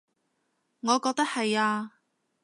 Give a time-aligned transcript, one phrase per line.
[0.79, 1.99] 我覺得係呀